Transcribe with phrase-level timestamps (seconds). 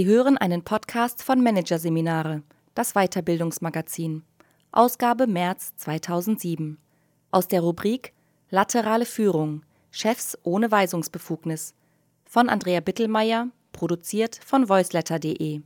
[0.00, 2.42] Sie hören einen Podcast von Managerseminare,
[2.74, 4.22] das Weiterbildungsmagazin,
[4.72, 6.78] Ausgabe März 2007.
[7.30, 8.14] Aus der Rubrik
[8.48, 11.74] Laterale Führung, Chefs ohne Weisungsbefugnis
[12.24, 15.60] von Andrea Bittelmeier, produziert von voiceletter.de.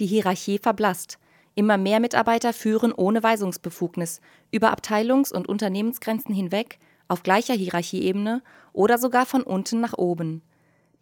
[0.00, 1.18] Die Hierarchie verblasst.
[1.54, 8.96] Immer mehr Mitarbeiter führen ohne Weisungsbefugnis über Abteilungs- und Unternehmensgrenzen hinweg, auf gleicher Hierarchieebene oder
[8.96, 10.40] sogar von unten nach oben.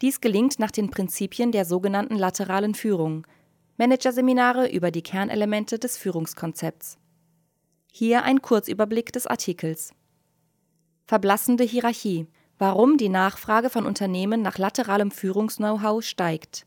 [0.01, 3.27] Dies gelingt nach den Prinzipien der sogenannten lateralen Führung,
[3.77, 6.97] Managerseminare über die Kernelemente des Führungskonzepts.
[7.91, 9.93] Hier ein Kurzüberblick des Artikels.
[11.05, 12.27] Verblassende Hierarchie.
[12.57, 16.65] Warum die Nachfrage von Unternehmen nach lateralem Führungs-Know-how steigt.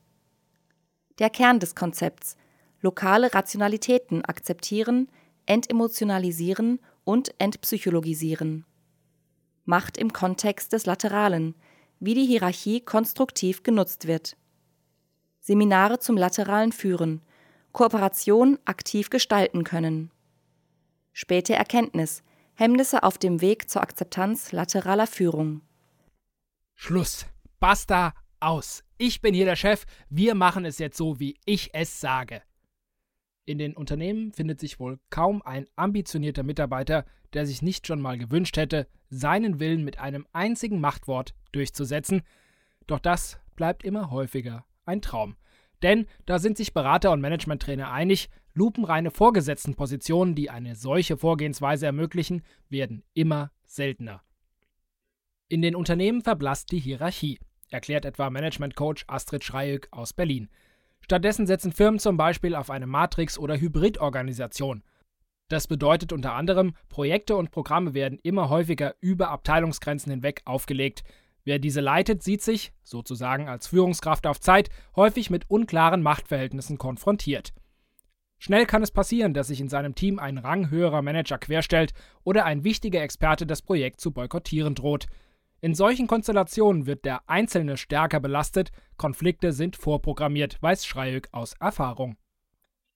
[1.18, 2.37] Der Kern des Konzepts.
[2.80, 5.09] Lokale Rationalitäten akzeptieren,
[5.45, 8.64] entemotionalisieren und entpsychologisieren.
[9.66, 11.54] Macht im Kontext des Lateralen–
[12.04, 14.36] wie die Hierarchie konstruktiv genutzt wird.
[15.38, 17.22] Seminare zum lateralen Führen,
[17.70, 20.10] Kooperation aktiv gestalten können.
[21.12, 25.62] Späte Erkenntnis, Hemmnisse auf dem Weg zur Akzeptanz lateraler Führung.
[26.74, 27.26] Schluss.
[27.60, 28.82] Basta aus.
[28.98, 29.84] Ich bin hier der Chef.
[30.10, 32.42] Wir machen es jetzt so, wie ich es sage.
[33.45, 37.04] In den Unternehmen findet sich wohl kaum ein ambitionierter Mitarbeiter,
[37.35, 42.23] der sich nicht schon mal gewünscht hätte, seinen Willen mit einem einzigen Machtwort durchzusetzen,
[42.87, 45.37] doch das bleibt immer häufiger ein Traum.
[45.83, 52.43] Denn da sind sich Berater und Managementtrainer einig, lupenreine Vorgesetztenpositionen, die eine solche Vorgehensweise ermöglichen,
[52.69, 54.23] werden immer seltener.
[55.49, 57.38] In den Unternehmen verblasst die Hierarchie,
[57.71, 60.49] erklärt etwa Managementcoach Astrid Schreiück aus Berlin.
[61.01, 64.84] Stattdessen setzen Firmen zum Beispiel auf eine Matrix- oder Hybridorganisation.
[65.53, 71.04] Das bedeutet unter anderem, Projekte und Programme werden immer häufiger über Abteilungsgrenzen hinweg aufgelegt.
[71.44, 77.52] Wer diese leitet, sieht sich, sozusagen als Führungskraft auf Zeit, häufig mit unklaren Machtverhältnissen konfrontiert.
[78.38, 81.92] Schnell kann es passieren, dass sich in seinem Team ein ranghöherer Manager querstellt
[82.24, 85.04] oder ein wichtiger Experte das Projekt zu boykottieren droht.
[85.60, 92.16] In solchen Konstellationen wird der Einzelne stärker belastet, Konflikte sind vorprogrammiert, weiß Schreiück aus Erfahrung.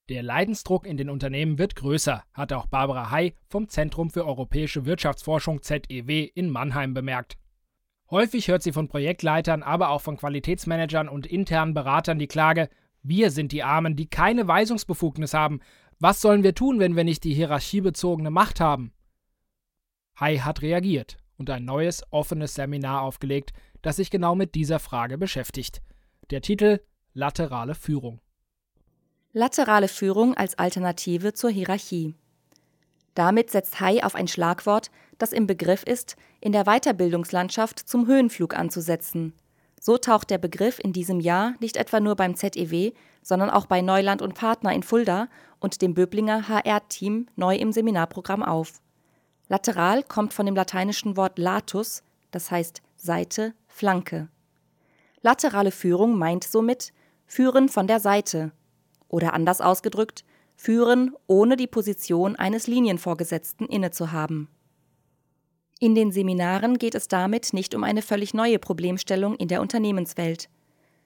[0.09, 4.87] Der Leidensdruck in den Unternehmen wird größer, hat auch Barbara Hay vom Zentrum für europäische
[4.87, 7.37] Wirtschaftsforschung ZEW in Mannheim bemerkt.
[8.09, 12.69] Häufig hört sie von Projektleitern, aber auch von Qualitätsmanagern und internen Beratern die Klage,
[13.03, 15.61] wir sind die Armen, die keine Weisungsbefugnis haben.
[15.99, 18.93] Was sollen wir tun, wenn wir nicht die hierarchiebezogene Macht haben?
[20.15, 23.53] Hay hat reagiert und ein neues, offenes Seminar aufgelegt,
[23.83, 25.83] das sich genau mit dieser Frage beschäftigt.
[26.31, 26.81] Der Titel
[27.13, 28.21] Laterale Führung.
[29.39, 32.15] Laterale Führung als Alternative zur Hierarchie.
[33.15, 38.57] Damit setzt Hay auf ein Schlagwort, das im Begriff ist, in der Weiterbildungslandschaft zum Höhenflug
[38.57, 39.35] anzusetzen.
[39.79, 42.93] So taucht der Begriff in diesem Jahr nicht etwa nur beim ZEW,
[43.23, 45.29] sondern auch bei Neuland und Partner in Fulda
[45.61, 48.81] und dem Böblinger HR-Team neu im Seminarprogramm auf.
[49.49, 54.31] Lateral kommt von dem lateinischen Wort latus, das heißt Seite, Flanke.
[55.21, 56.95] Laterale Führung meint somit
[57.27, 58.53] Führen von der Seite,
[59.17, 60.25] oder anders ausgedrückt,
[60.57, 64.49] führen, ohne die Position eines Linienvorgesetzten innezuhaben.
[65.81, 70.51] In den Seminaren geht es damit nicht um eine völlig neue Problemstellung in der Unternehmenswelt.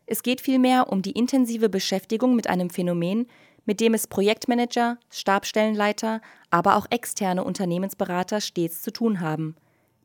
[0.07, 3.29] Es geht vielmehr um die intensive Beschäftigung mit einem Phänomen,
[3.65, 9.55] mit dem es Projektmanager, Stabstellenleiter, aber auch externe Unternehmensberater stets zu tun haben.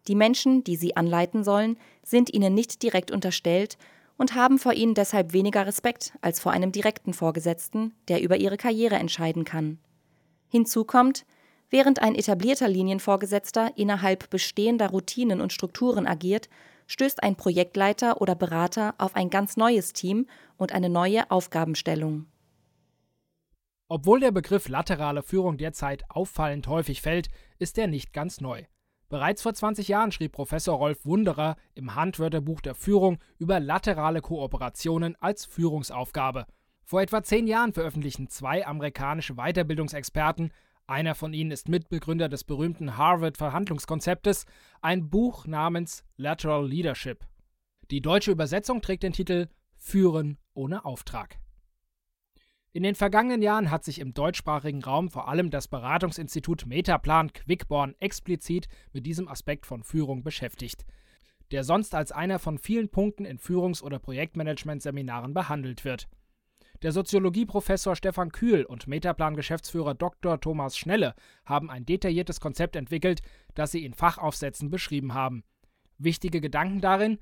[0.08, 3.80] Die Menschen, die sie anleiten sollen, sind ihnen nicht direkt unterstellt
[4.18, 8.58] und haben vor ihnen deshalb weniger Respekt als vor einem direkten Vorgesetzten, der über ihre
[8.58, 9.80] Karriere entscheiden kann.
[10.48, 11.26] Hinzu kommt,
[11.70, 16.50] während ein etablierter Linienvorgesetzter innerhalb bestehender Routinen und Strukturen agiert,
[16.88, 20.28] stößt ein Projektleiter oder Berater auf ein ganz neues Team
[20.58, 22.28] und eine neue Aufgabenstellung.
[23.88, 27.30] Obwohl der Begriff laterale Führung derzeit auffallend häufig fällt,
[27.60, 28.64] ist er nicht ganz neu.
[29.16, 35.16] Bereits vor 20 Jahren schrieb Professor Rolf Wunderer im Handwörterbuch der Führung über laterale Kooperationen
[35.22, 36.46] als Führungsaufgabe.
[36.84, 40.52] Vor etwa zehn Jahren veröffentlichten zwei amerikanische Weiterbildungsexperten,
[40.86, 44.48] einer von ihnen ist Mitbegründer des berühmten Harvard-Verhandlungskonzeptes,
[44.82, 47.24] ein Buch namens Lateral Leadership.
[47.92, 49.48] Die deutsche Übersetzung trägt den Titel
[49.78, 51.38] Führen ohne Auftrag.
[52.76, 57.96] In den vergangenen Jahren hat sich im deutschsprachigen Raum vor allem das Beratungsinstitut Metaplan Quickborn
[58.02, 60.84] explizit mit diesem Aspekt von Führung beschäftigt,
[61.52, 66.10] der sonst als einer von vielen Punkten in Führungs- oder Projektmanagement-Seminaren behandelt wird.
[66.82, 70.42] Der Soziologieprofessor Stefan Kühl und Metaplan-Geschäftsführer Dr.
[70.42, 73.22] Thomas Schnelle haben ein detailliertes Konzept entwickelt,
[73.54, 75.46] das sie in Fachaufsätzen beschrieben haben.
[75.98, 77.20] Wichtige Gedanken darin: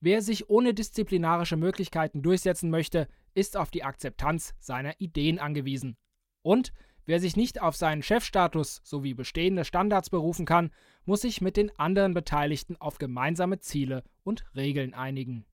[0.00, 5.96] Wer sich ohne disziplinarische Möglichkeiten durchsetzen möchte, ist auf die Akzeptanz seiner Ideen angewiesen.
[6.42, 6.72] Und
[7.06, 10.70] wer sich nicht auf seinen Chefstatus sowie bestehende Standards berufen kann,
[11.04, 15.44] muss sich mit den anderen Beteiligten auf gemeinsame Ziele und Regeln einigen.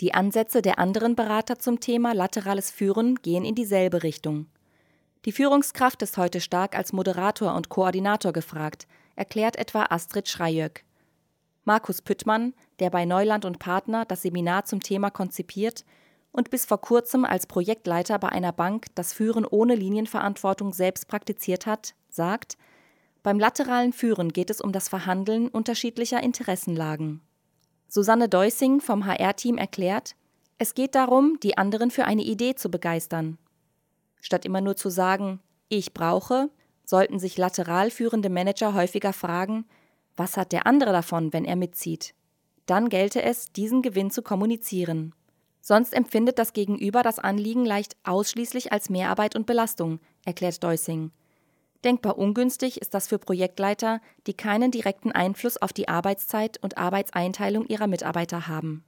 [0.00, 4.46] Die Ansätze der anderen Berater zum Thema laterales Führen gehen in dieselbe Richtung.
[5.24, 8.86] Die Führungskraft ist heute stark als Moderator und Koordinator gefragt,
[9.16, 10.84] erklärt etwa Astrid Schreijöck.
[11.64, 15.84] Markus Püttmann, der bei Neuland und Partner das Seminar zum Thema konzipiert
[16.32, 21.66] und bis vor kurzem als Projektleiter bei einer Bank das Führen ohne Linienverantwortung selbst praktiziert
[21.66, 22.56] hat, sagt,
[23.22, 27.20] beim lateralen Führen geht es um das Verhandeln unterschiedlicher Interessenlagen.
[27.88, 30.14] Susanne Deusing vom HR-Team erklärt,
[30.58, 33.38] es geht darum, die anderen für eine Idee zu begeistern.
[34.20, 36.50] Statt immer nur zu sagen, ich brauche,
[36.84, 39.66] sollten sich lateral führende Manager häufiger fragen,
[40.16, 42.14] was hat der andere davon, wenn er mitzieht?
[42.66, 45.14] Dann gelte es, diesen Gewinn zu kommunizieren.
[45.60, 51.10] Sonst empfindet das Gegenüber das Anliegen leicht ausschließlich als Mehrarbeit und Belastung, erklärt Deusing.
[51.84, 57.66] Denkbar ungünstig ist das für Projektleiter, die keinen direkten Einfluss auf die Arbeitszeit und Arbeitseinteilung
[57.66, 58.84] ihrer Mitarbeiter haben.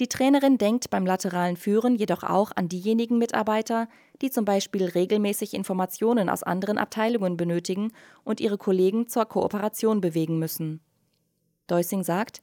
[0.00, 3.88] Die Trainerin denkt beim lateralen Führen jedoch auch an diejenigen Mitarbeiter,
[4.22, 7.92] die zum Beispiel regelmäßig Informationen aus anderen Abteilungen benötigen
[8.22, 10.80] und ihre Kollegen zur Kooperation bewegen müssen.
[11.66, 12.42] Deusing sagt,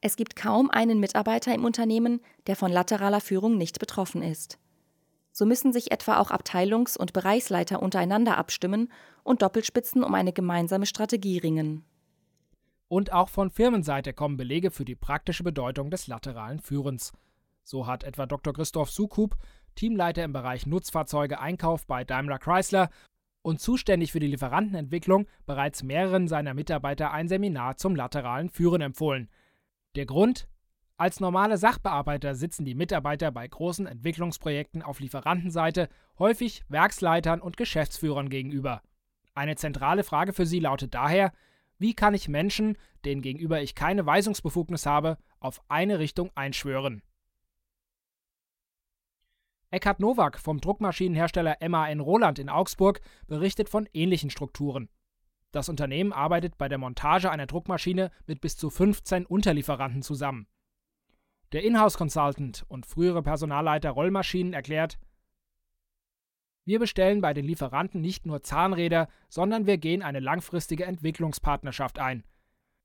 [0.00, 4.58] es gibt kaum einen Mitarbeiter im Unternehmen, der von lateraler Führung nicht betroffen ist.
[5.32, 8.92] So müssen sich etwa auch Abteilungs- und Bereichsleiter untereinander abstimmen
[9.22, 11.84] und Doppelspitzen um eine gemeinsame Strategie ringen.
[12.88, 17.12] Und auch von Firmenseite kommen Belege für die praktische Bedeutung des lateralen Führens.
[17.62, 18.54] So hat etwa Dr.
[18.54, 19.36] Christoph Sukup,
[19.74, 22.88] Teamleiter im Bereich Nutzfahrzeuge Einkauf bei Daimler Chrysler
[23.42, 29.28] und zuständig für die Lieferantenentwicklung, bereits mehreren seiner Mitarbeiter ein Seminar zum lateralen Führen empfohlen.
[29.98, 30.46] Der Grund?
[30.96, 35.88] Als normale Sachbearbeiter sitzen die Mitarbeiter bei großen Entwicklungsprojekten auf Lieferantenseite
[36.20, 38.80] häufig Werksleitern und Geschäftsführern gegenüber.
[39.34, 41.32] Eine zentrale Frage für sie lautet daher,
[41.78, 47.02] wie kann ich Menschen, denen gegenüber ich keine Weisungsbefugnis habe, auf eine Richtung einschwören?
[49.72, 54.90] Eckhard Nowak vom Druckmaschinenhersteller MAN Roland in Augsburg berichtet von ähnlichen Strukturen.
[55.50, 60.46] Das Unternehmen arbeitet bei der Montage einer Druckmaschine mit bis zu 15 Unterlieferanten zusammen.
[61.52, 64.98] Der Inhouse-Consultant und frühere Personalleiter Rollmaschinen erklärt,
[66.66, 72.24] wir bestellen bei den Lieferanten nicht nur Zahnräder, sondern wir gehen eine langfristige Entwicklungspartnerschaft ein.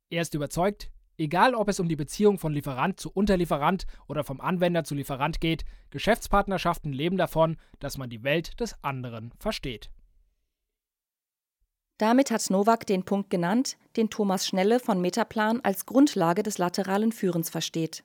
[0.10, 4.40] Er ist überzeugt, egal ob es um die Beziehung von Lieferant zu Unterlieferant oder vom
[4.40, 9.92] Anwender zu Lieferant geht, Geschäftspartnerschaften leben davon, dass man die Welt des anderen versteht.
[11.98, 17.12] Damit hat Nowak den Punkt genannt, den Thomas Schnelle von Metaplan als Grundlage des lateralen
[17.12, 18.04] Führens versteht.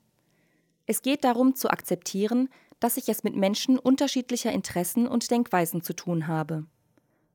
[0.85, 2.49] Es geht darum zu akzeptieren,
[2.79, 6.65] dass ich es mit Menschen unterschiedlicher Interessen und Denkweisen zu tun habe.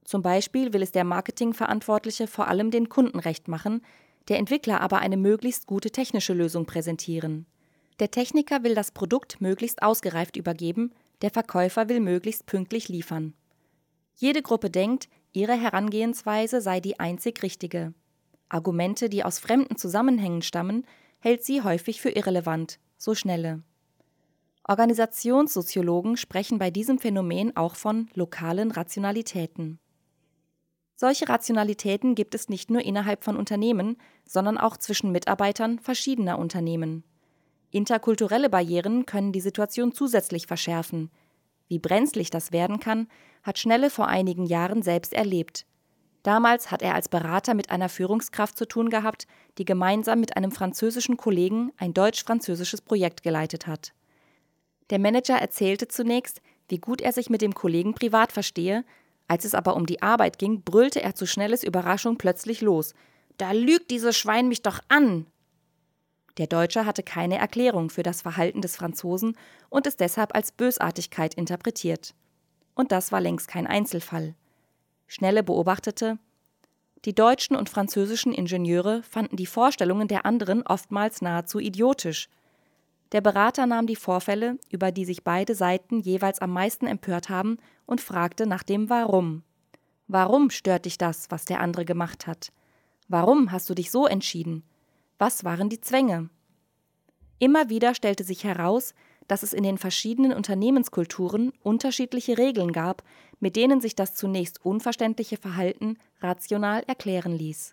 [0.05, 3.83] Zum Beispiel will es der Marketingverantwortliche vor allem den Kunden recht machen,
[4.29, 7.47] der Entwickler aber eine möglichst gute technische Lösung präsentieren.
[8.01, 10.93] Der Techniker will das Produkt möglichst ausgereift übergeben,
[11.23, 13.35] der Verkäufer will möglichst pünktlich liefern.
[14.17, 17.93] Jede Gruppe denkt, ihre Herangehensweise sei die einzig richtige.
[18.49, 20.87] Argumente, die aus fremden Zusammenhängen stammen,
[21.19, 23.63] hält sie häufig für irrelevant, so schnelle.
[24.67, 29.79] Organisationssoziologen sprechen bei diesem Phänomen auch von lokalen Rationalitäten.
[30.97, 37.05] Solche Rationalitäten gibt es nicht nur innerhalb von Unternehmen, sondern auch zwischen Mitarbeitern verschiedener Unternehmen.
[37.73, 41.11] Interkulturelle Barrieren können die Situation zusätzlich verschärfen.
[41.75, 43.09] Wie brenzlig das werden kann,
[43.43, 45.67] hat Schnelle vor einigen Jahren selbst erlebt.
[46.23, 49.27] Damals hat er als Berater mit einer Führungskraft zu tun gehabt,
[49.59, 53.93] die gemeinsam mit einem französischen Kollegen ein deutsch-französisches Projekt geleitet hat.
[54.91, 58.85] Der Manager erzählte zunächst, wie gut er sich mit dem Kollegen privat verstehe,
[59.27, 62.95] als es aber um die Arbeit ging, brüllte er zu Schnelles Überraschung plötzlich los.
[63.37, 65.27] Da lügt dieses Schwein mich doch an.
[66.39, 69.37] Der Deutsche hatte keine Erklärung für das Verhalten des Franzosen
[69.69, 72.15] und es deshalb als Bösartigkeit interpretiert.
[72.75, 74.35] Und das war längst kein Einzelfall.
[75.07, 76.19] Schnelle beobachtete,
[77.05, 82.29] die deutschen und französischen Ingenieure fanden die Vorstellungen der anderen oftmals nahezu idiotisch–
[83.15, 87.59] der Berater nahm die Vorfälle, über die sich beide Seiten jeweils am meisten empört haben,
[87.87, 89.45] und fragte nach dem Warum.
[90.09, 92.51] Warum stört dich das, was der andere gemacht hat?
[93.07, 94.65] Warum hast du dich so entschieden?
[95.27, 96.29] Was waren die Zwänge?
[97.39, 98.93] Immer wieder stellte sich heraus,
[99.27, 103.03] dass es in den verschiedenen Unternehmenskulturen unterschiedliche Regeln gab,
[103.41, 107.73] mit denen sich das zunächst unverständliche Verhalten rational erklären ließ.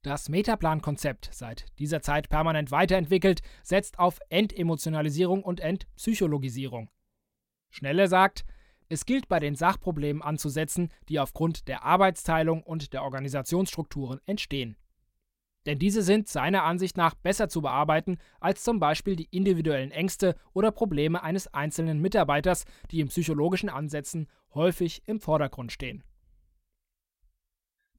[0.00, 6.88] Das Metaplan-Konzept, seit dieser Zeit permanent weiterentwickelt, setzt auf Entemotionalisierung und Entpsychologisierung.
[7.68, 8.46] Schnelle sagt,
[8.88, 14.78] es gilt bei den Sachproblemen anzusetzen, die aufgrund der Arbeitsteilung und der Organisationsstrukturen entstehen.
[15.66, 20.36] Denn diese sind seiner Ansicht nach besser zu bearbeiten als zum Beispiel die individuellen Ängste
[20.52, 26.04] oder Probleme eines einzelnen Mitarbeiters, die in psychologischen Ansätzen häufig im Vordergrund stehen.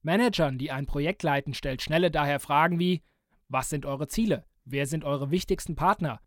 [0.00, 3.02] Managern, die ein Projekt leiten, stellt Schnelle daher Fragen wie
[3.48, 4.46] Was sind eure Ziele?
[4.64, 6.20] Wer sind eure wichtigsten Partner?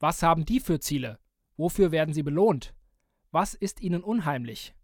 [0.00, 1.18] Was haben die für Ziele?
[1.56, 2.74] Wofür werden sie belohnt?
[3.30, 4.74] Was ist ihnen unheimlich?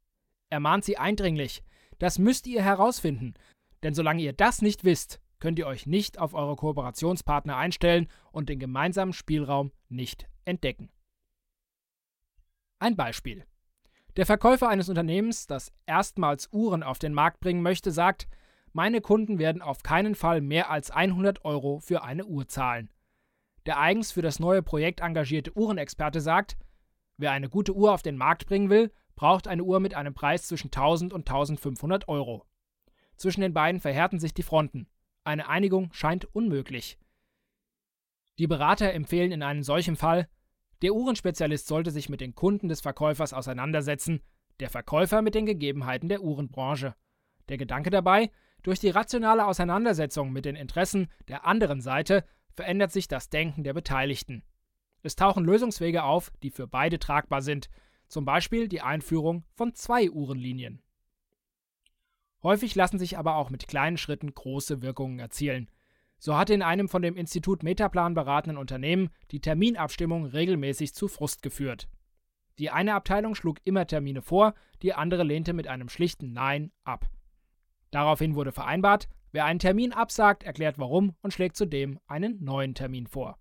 [0.50, 1.62] Er mahnt sie eindringlich.
[1.98, 3.34] Das müsst ihr herausfinden,
[3.82, 8.48] denn solange ihr das nicht wisst, könnt ihr euch nicht auf eure Kooperationspartner einstellen und
[8.48, 10.90] den gemeinsamen Spielraum nicht entdecken.
[12.78, 13.44] Ein Beispiel.
[14.16, 18.28] Der Verkäufer eines Unternehmens, das erstmals Uhren auf den Markt bringen möchte, sagt,
[18.72, 22.90] meine Kunden werden auf keinen Fall mehr als 100 Euro für eine Uhr zahlen.
[23.66, 26.56] Der eigens für das neue Projekt engagierte Uhrenexperte sagt,
[27.16, 30.46] wer eine gute Uhr auf den Markt bringen will, braucht eine Uhr mit einem Preis
[30.46, 32.46] zwischen 1000 und 1500 Euro.
[33.16, 34.86] Zwischen den beiden verhärten sich die Fronten.
[35.30, 36.98] Eine Einigung scheint unmöglich.
[38.40, 40.28] Die Berater empfehlen in einem solchen Fall,
[40.82, 44.22] der Uhrenspezialist sollte sich mit den Kunden des Verkäufers auseinandersetzen,
[44.58, 46.96] der Verkäufer mit den Gegebenheiten der Uhrenbranche.
[47.48, 48.32] Der Gedanke dabei,
[48.64, 52.24] durch die rationale Auseinandersetzung mit den Interessen der anderen Seite
[52.56, 54.42] verändert sich das Denken der Beteiligten.
[55.04, 57.70] Es tauchen Lösungswege auf, die für beide tragbar sind,
[58.08, 60.82] zum Beispiel die Einführung von zwei Uhrenlinien.
[62.42, 65.68] Häufig lassen sich aber auch mit kleinen Schritten große Wirkungen erzielen.
[66.18, 71.42] So hatte in einem von dem Institut Metaplan beratenden Unternehmen die Terminabstimmung regelmäßig zu Frust
[71.42, 71.88] geführt.
[72.58, 77.08] Die eine Abteilung schlug immer Termine vor, die andere lehnte mit einem schlichten Nein ab.
[77.90, 83.06] Daraufhin wurde vereinbart, wer einen Termin absagt, erklärt warum und schlägt zudem einen neuen Termin
[83.06, 83.38] vor.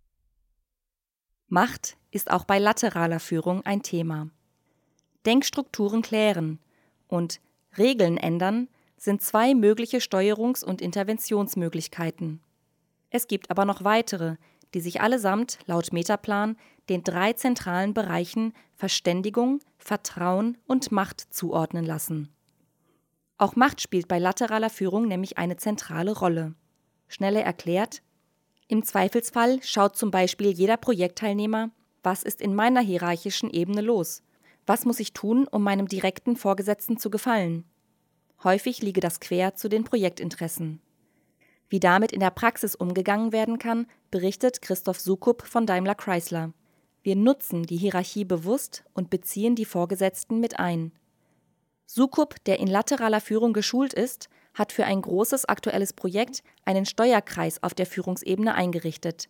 [1.47, 4.29] Macht ist auch bei lateraler Führung ein Thema.
[5.25, 6.59] Denkstrukturen klären
[7.07, 7.41] und
[7.77, 12.41] Regeln ändern sind zwei mögliche Steuerungs- und Interventionsmöglichkeiten.
[13.09, 14.35] Es gibt aber noch weitere,
[14.73, 16.57] die sich allesamt laut Metaplan
[16.89, 22.29] den drei zentralen Bereichen Verständigung, Vertrauen und Macht zuordnen lassen.
[23.37, 26.55] Auch Macht spielt bei lateraler Führung nämlich eine zentrale Rolle.
[27.07, 28.01] Schnelle erklärt,
[28.67, 31.71] im Zweifelsfall schaut zum Beispiel jeder Projektteilnehmer,
[32.03, 34.21] was ist in meiner hierarchischen Ebene los?
[34.67, 37.65] Was muss ich tun, um meinem direkten Vorgesetzten zu gefallen?
[38.43, 40.81] Häufig liege das quer zu den Projektinteressen.
[41.67, 46.53] Wie damit in der Praxis umgegangen werden kann, berichtet Christoph Sukup von Daimler Chrysler.
[47.03, 50.91] Wir nutzen die Hierarchie bewusst und beziehen die Vorgesetzten mit ein.
[51.85, 57.61] Sukup, der in lateraler Führung geschult ist, hat für ein großes aktuelles Projekt einen Steuerkreis
[57.61, 59.29] auf der Führungsebene eingerichtet.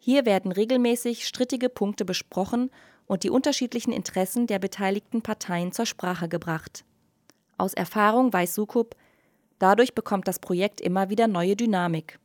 [0.00, 2.70] Hier werden regelmäßig strittige Punkte besprochen
[3.06, 6.84] und die unterschiedlichen Interessen der beteiligten Parteien zur Sprache gebracht.
[7.62, 8.96] Aus Erfahrung weiß Sukup,
[9.60, 12.18] Dadurch bekommt das Projekt immer wieder neue Dynamik.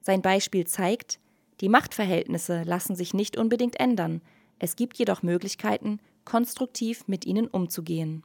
[0.00, 1.20] Sein Beispiel zeigt,
[1.60, 4.22] die Machtverhältnisse lassen sich nicht unbedingt ändern,
[4.58, 8.24] es gibt jedoch Möglichkeiten, konstruktiv mit ihnen umzugehen.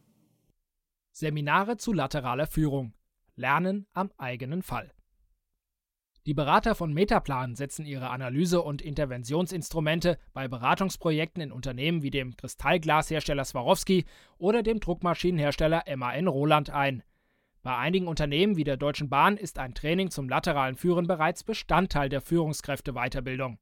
[1.12, 2.94] Seminare zu lateraler Führung.
[3.36, 4.94] Lernen am eigenen Fall.
[6.28, 12.36] Die Berater von Metaplan setzen ihre Analyse- und Interventionsinstrumente bei Beratungsprojekten in Unternehmen wie dem
[12.36, 14.04] Kristallglashersteller Swarovski
[14.38, 17.02] oder dem Druckmaschinenhersteller MAN Roland ein.
[17.64, 22.10] Bei einigen Unternehmen wie der Deutschen Bahn ist ein Training zum lateralen Führen bereits Bestandteil
[22.10, 23.58] der Führungskräfteweiterbildung.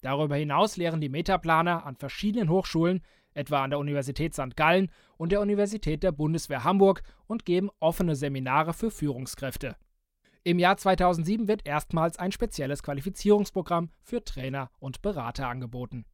[0.00, 4.56] Darüber hinaus lehren die Metaplaner an verschiedenen Hochschulen, etwa an der Universität St.
[4.56, 9.76] Gallen und der Universität der Bundeswehr Hamburg, und geben offene Seminare für Führungskräfte.
[10.44, 16.04] Im Jahr 2007 wird erstmals ein spezielles Qualifizierungsprogramm für Trainer und Berater angeboten.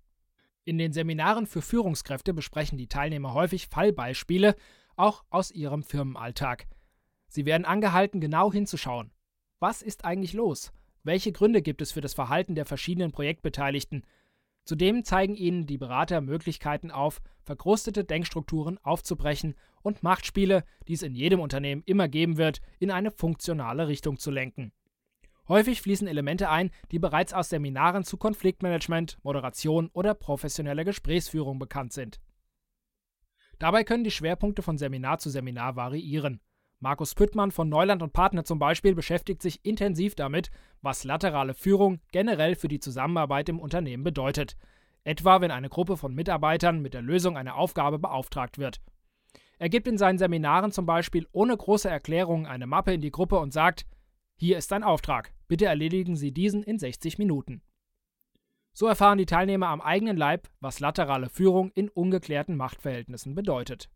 [0.65, 4.55] In den Seminaren für Führungskräfte besprechen die Teilnehmer häufig Fallbeispiele,
[4.97, 6.67] auch aus ihrem Firmenalltag.
[7.29, 9.13] Sie werden angehalten, genau hinzuschauen.
[9.61, 10.73] Was ist eigentlich los?
[11.05, 14.05] Welche Gründe gibt es für das Verhalten der verschiedenen Projektbeteiligten?
[14.69, 21.15] Zudem zeigen ihnen die Berater Möglichkeiten auf, verkrustete Denkstrukturen aufzubrechen und Machtspiele, die es in
[21.15, 24.73] jedem Unternehmen immer geben wird, in eine funktionale Richtung zu lenken.
[25.49, 31.95] Häufig fließen Elemente ein, die bereits aus Seminaren zu Konfliktmanagement, Moderation oder professioneller Gesprächsführung bekannt
[31.95, 32.21] sind.
[33.59, 36.43] Dabei können die Schwerpunkte von Seminar zu Seminar variieren.
[36.81, 42.01] Markus Püttmann von Neuland und Partner zum Beispiel beschäftigt sich intensiv damit, was laterale Führung
[42.13, 44.57] generell für die Zusammenarbeit im Unternehmen bedeutet.
[45.05, 48.81] Etwa wenn eine Gruppe von Mitarbeitern mit der Lösung einer Aufgabe beauftragt wird.
[49.59, 53.39] Er gibt in seinen Seminaren zum Beispiel ohne große Erklärung eine Mappe in die Gruppe
[53.39, 53.87] und sagt:
[54.37, 57.63] Hier ist ein Auftrag, Bitte erledigen Sie diesen in 60 Minuten.
[58.75, 63.89] So erfahren die Teilnehmer am eigenen Leib, was laterale Führung in ungeklärten Machtverhältnissen bedeutet.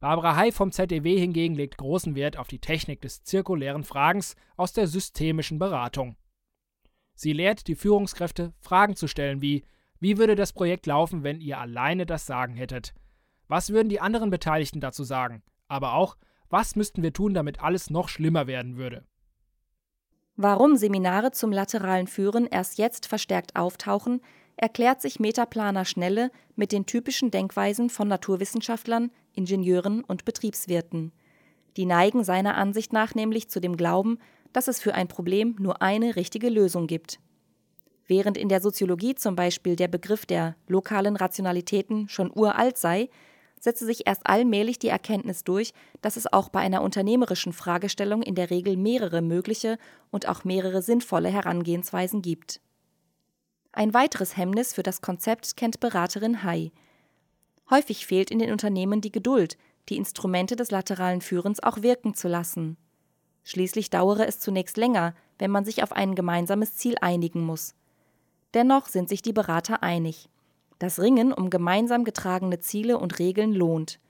[0.00, 4.72] Barbara Hay vom ZDW hingegen legt großen Wert auf die Technik des zirkulären Fragens aus
[4.72, 6.16] der systemischen Beratung.
[7.14, 9.64] Sie lehrt die Führungskräfte, Fragen zu stellen wie
[9.98, 12.94] Wie würde das Projekt laufen, wenn ihr alleine das Sagen hättet?
[13.48, 15.42] Was würden die anderen Beteiligten dazu sagen?
[15.66, 16.16] Aber auch,
[16.48, 19.04] was müssten wir tun, damit alles noch schlimmer werden würde?
[20.36, 24.20] Warum Seminare zum lateralen Führen erst jetzt verstärkt auftauchen,
[24.58, 31.12] erklärt sich Metaplaner Schnelle mit den typischen Denkweisen von Naturwissenschaftlern, Ingenieuren und Betriebswirten.
[31.76, 34.18] Die neigen seiner Ansicht nach nämlich zu dem Glauben,
[34.52, 37.20] dass es für ein Problem nur eine richtige Lösung gibt.
[38.06, 43.10] Während in der Soziologie zum Beispiel der Begriff der lokalen Rationalitäten schon uralt sei,
[43.60, 48.34] setze sich erst allmählich die Erkenntnis durch, dass es auch bei einer unternehmerischen Fragestellung in
[48.34, 49.78] der Regel mehrere mögliche
[50.10, 52.60] und auch mehrere sinnvolle Herangehensweisen gibt.
[53.78, 56.72] Ein weiteres Hemmnis für das Konzept kennt Beraterin Hai.
[57.70, 59.56] Häufig fehlt in den Unternehmen die Geduld,
[59.88, 62.76] die Instrumente des lateralen Führens auch wirken zu lassen.
[63.44, 67.76] Schließlich dauere es zunächst länger, wenn man sich auf ein gemeinsames Ziel einigen muss.
[68.52, 70.28] Dennoch sind sich die Berater einig.
[70.80, 74.00] Das Ringen um gemeinsam getragene Ziele und Regeln lohnt.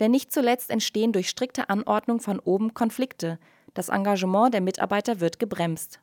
[0.00, 3.38] Denn nicht zuletzt entstehen durch strikte Anordnung von oben Konflikte,
[3.74, 6.00] das Engagement der Mitarbeiter wird gebremst.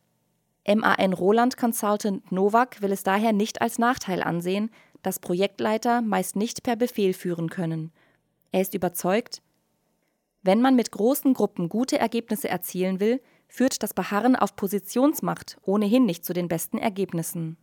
[0.68, 4.72] MAN Roland Consultant Novak will es daher nicht als Nachteil ansehen,
[5.04, 7.92] dass Projektleiter meist nicht per Befehl führen können.
[8.52, 9.44] Er ist überzeugt,
[10.42, 16.06] wenn man mit großen Gruppen gute Ergebnisse erzielen will, führt das Beharren auf Positionsmacht ohnehin
[16.06, 17.58] nicht zu den besten Ergebnissen.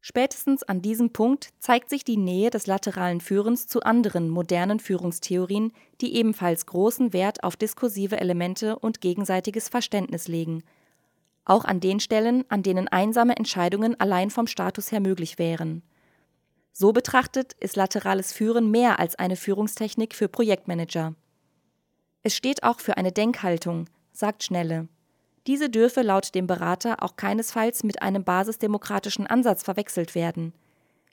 [0.00, 5.72] Spätestens an diesem Punkt zeigt sich die Nähe des lateralen Führens zu anderen modernen Führungstheorien,
[6.00, 10.62] die ebenfalls großen Wert auf diskursive Elemente und gegenseitiges Verständnis legen,
[11.46, 15.82] auch an den Stellen, an denen einsame Entscheidungen allein vom Status her möglich wären.
[16.72, 21.14] So betrachtet ist laterales Führen mehr als eine Führungstechnik für Projektmanager.
[22.22, 24.88] Es steht auch für eine Denkhaltung, sagt Schnelle.
[25.46, 30.52] Diese dürfe laut dem Berater auch keinesfalls mit einem basisdemokratischen Ansatz verwechselt werden.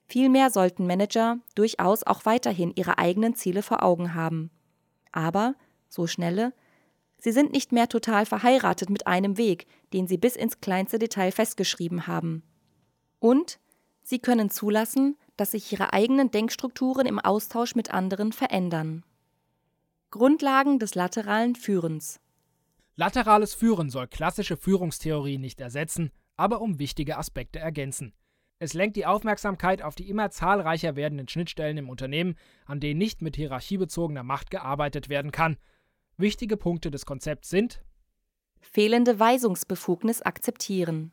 [0.07, 4.49] Vielmehr sollten Manager durchaus auch weiterhin ihre eigenen Ziele vor Augen haben.
[5.11, 5.55] Aber,
[5.87, 6.51] so Schnelle,
[7.23, 11.31] sie sind nicht mehr total verheiratet mit einem Weg, den sie bis ins kleinste Detail
[11.31, 12.43] festgeschrieben haben.
[13.19, 13.59] Und
[14.01, 19.05] sie können zulassen, dass sich ihre eigenen Denkstrukturen im Austausch mit anderen verändern.
[20.11, 22.19] Grundlagen des lateralen Führens.
[22.95, 28.13] Laterales Führen soll klassische Führungstheorie nicht ersetzen, aber um wichtige Aspekte ergänzen.
[28.59, 33.21] Es lenkt die Aufmerksamkeit auf die immer zahlreicher werdenden Schnittstellen im Unternehmen, an denen nicht
[33.21, 35.57] mit hierarchiebezogener Macht gearbeitet werden kann.
[36.17, 37.83] Wichtige Punkte des Konzepts sind
[38.59, 41.11] fehlende Weisungsbefugnis akzeptieren.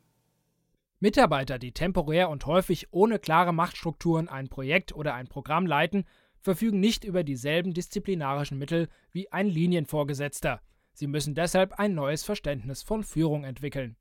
[1.00, 6.04] Mitarbeiter, die temporär und häufig ohne klare Machtstrukturen ein Projekt oder ein Programm leiten,
[6.38, 10.60] verfügen nicht über dieselben disziplinarischen Mittel wie ein Linienvorgesetzter.
[10.92, 13.96] Sie müssen deshalb ein neues Verständnis von Führung entwickeln.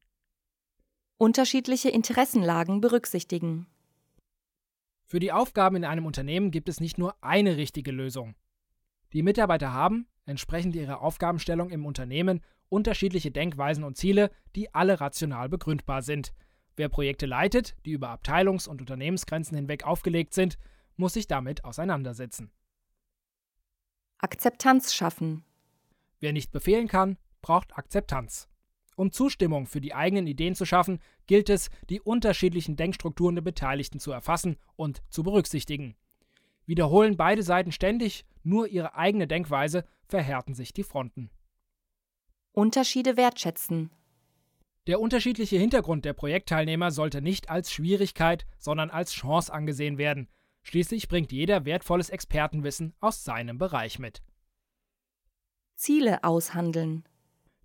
[1.18, 3.68] Unterschiedliche Interessenlagen berücksichtigen.
[5.06, 8.36] Für die Aufgaben in einem Unternehmen gibt es nicht nur eine richtige Lösung.
[9.14, 15.50] Die Mitarbeiter haben, entsprechend ihrer Aufgabenstellung im Unternehmen, unterschiedliche Denkweisen und Ziele, die alle rational
[15.50, 16.34] begründbar sind.
[16.76, 20.58] Wer Projekte leitet, die über Abteilungs- und Unternehmensgrenzen hinweg aufgelegt sind,
[20.96, 22.52] muss sich damit auseinandersetzen.
[24.20, 25.44] Akzeptanz schaffen.
[26.20, 28.50] Wer nicht befehlen kann, braucht Akzeptanz.
[28.96, 34.00] Um Zustimmung für die eigenen Ideen zu schaffen, gilt es, die unterschiedlichen Denkstrukturen der Beteiligten
[34.00, 35.96] zu erfassen und zu berücksichtigen.
[36.70, 41.32] Wiederholen beide Seiten ständig nur ihre eigene Denkweise, verhärten sich die Fronten.
[42.52, 43.90] Unterschiede wertschätzen.
[44.86, 50.28] Der unterschiedliche Hintergrund der Projektteilnehmer sollte nicht als Schwierigkeit, sondern als Chance angesehen werden.
[50.62, 54.22] Schließlich bringt jeder wertvolles Expertenwissen aus seinem Bereich mit.
[55.74, 57.04] Ziele aushandeln.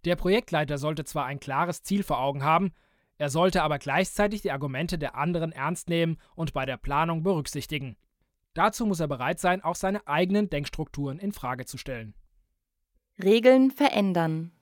[0.06, 2.72] Der Projektleiter sollte zwar ein klares Ziel vor Augen haben,
[3.18, 7.98] er sollte aber gleichzeitig die Argumente der anderen ernst nehmen und bei der Planung berücksichtigen.
[8.54, 12.14] Dazu muss er bereit sein, auch seine eigenen Denkstrukturen in Frage zu stellen.
[13.22, 14.52] Regeln verändern.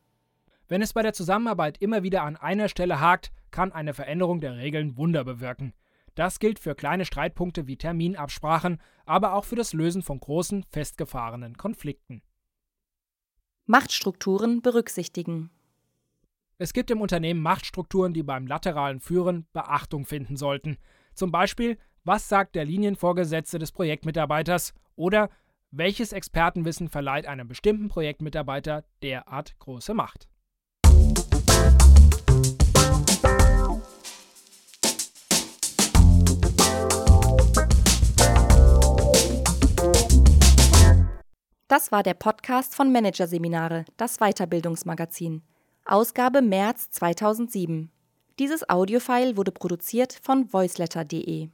[0.69, 4.57] Wenn es bei der Zusammenarbeit immer wieder an einer Stelle hakt, kann eine Veränderung der
[4.57, 5.75] Regeln Wunder bewirken.
[6.15, 11.57] Das gilt für kleine Streitpunkte wie Terminabsprachen, aber auch für das Lösen von großen, festgefahrenen
[11.57, 12.23] Konflikten.
[13.67, 15.51] Machtstrukturen berücksichtigen.
[16.59, 20.77] Es gibt im Unternehmen Machtstrukturen, die beim lateralen Führen Beachtung finden sollten.
[21.15, 24.75] Zum Beispiel, was sagt der Linienvorgesetzte des Projektmitarbeiters?
[24.97, 25.31] Oder
[25.71, 30.29] welches Expertenwissen verleiht einem bestimmten Projektmitarbeiter derart große Macht?
[41.69, 45.43] Das war der Podcast von Managerseminare, das Weiterbildungsmagazin.
[45.85, 47.93] Ausgabe März 2007.
[48.41, 51.49] Dieses Audiofile wurde produziert von voiceletter.de.